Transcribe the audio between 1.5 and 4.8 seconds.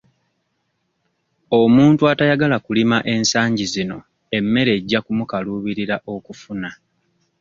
Omuntu atayagala kulima ensangi zino emmere